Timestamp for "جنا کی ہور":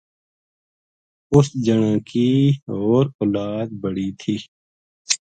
1.65-3.05